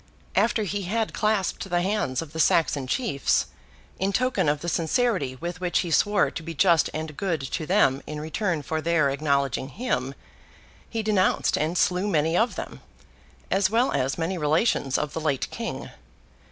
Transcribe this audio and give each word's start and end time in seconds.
After 0.35 0.63
he 0.63 0.81
had 0.85 1.13
clasped 1.13 1.69
the 1.69 1.83
hands 1.83 2.23
of 2.23 2.33
the 2.33 2.39
Saxon 2.39 2.87
chiefs, 2.87 3.45
in 3.99 4.11
token 4.11 4.49
of 4.49 4.61
the 4.61 4.67
sincerity 4.67 5.35
with 5.35 5.61
which 5.61 5.81
he 5.81 5.91
swore 5.91 6.31
to 6.31 6.41
be 6.41 6.55
just 6.55 6.89
and 6.91 7.15
good 7.15 7.39
to 7.43 7.67
them 7.67 8.01
in 8.07 8.19
return 8.19 8.63
for 8.63 8.81
their 8.81 9.11
acknowledging 9.11 9.67
him, 9.69 10.15
he 10.89 11.03
denounced 11.03 11.55
and 11.55 11.77
slew 11.77 12.07
many 12.07 12.35
of 12.35 12.55
them, 12.55 12.81
as 13.51 13.69
well 13.69 13.91
as 13.91 14.17
many 14.17 14.39
relations 14.39 14.97
of 14.97 15.13
the 15.13 15.21
late 15.21 15.47
King. 15.51 15.91